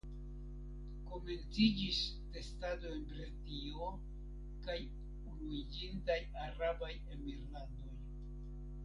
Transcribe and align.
Komenciĝis 1.09 1.99
testado 2.37 2.93
en 2.95 3.03
Britio 3.11 3.89
kaj 4.69 4.77
Unuiĝintaj 5.35 6.17
Arabaj 6.47 6.91
Emirlandoj. 7.17 7.93